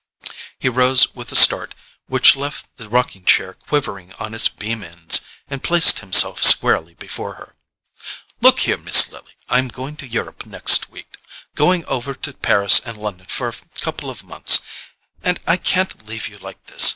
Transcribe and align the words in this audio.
He 0.57 0.67
rose 0.67 1.13
with 1.13 1.31
a 1.31 1.35
start 1.35 1.75
which 2.07 2.35
left 2.35 2.75
the 2.77 2.89
rocking 2.89 3.23
chair 3.23 3.53
quivering 3.53 4.13
on 4.13 4.33
its 4.33 4.49
beam 4.49 4.81
ends, 4.81 5.21
and 5.47 5.61
placed 5.61 5.99
himself 5.99 6.41
squarely 6.43 6.95
before 6.95 7.35
her. 7.35 7.53
"Look 8.41 8.61
here, 8.61 8.77
Miss 8.79 9.11
Lily, 9.11 9.33
I'm 9.47 9.67
going 9.67 9.97
to 9.97 10.07
Europe 10.07 10.47
next 10.47 10.89
week: 10.89 11.17
going 11.53 11.85
over 11.85 12.15
to 12.15 12.33
Paris 12.33 12.79
and 12.83 12.97
London 12.97 13.27
for 13.27 13.49
a 13.49 13.53
couple 13.79 14.09
of 14.09 14.23
months—and 14.23 15.39
I 15.45 15.57
can't 15.57 16.03
leave 16.07 16.27
you 16.27 16.39
like 16.39 16.65
this. 16.65 16.89